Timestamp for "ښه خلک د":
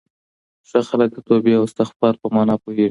0.67-1.17